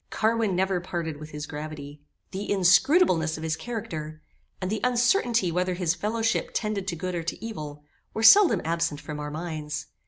Carwin 0.09 0.55
never 0.55 0.79
parted 0.81 1.17
with 1.19 1.29
his 1.29 1.45
gravity. 1.45 2.01
The 2.31 2.49
inscrutableness 2.51 3.37
of 3.37 3.43
his 3.43 3.55
character, 3.55 4.19
and 4.59 4.71
the 4.71 4.81
uncertainty 4.83 5.51
whether 5.51 5.75
his 5.75 5.93
fellowship 5.93 6.49
tended 6.55 6.87
to 6.87 6.95
good 6.95 7.13
or 7.13 7.21
to 7.21 7.45
evil, 7.45 7.83
were 8.11 8.23
seldom 8.23 8.63
absent 8.65 8.99
from 8.99 9.19
our 9.19 9.29
minds. 9.29 9.85